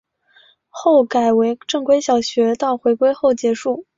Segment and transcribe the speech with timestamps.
[0.67, 3.85] 后改为正规小学到回归后结束。